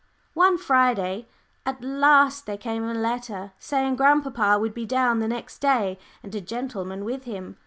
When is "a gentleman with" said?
6.33-7.25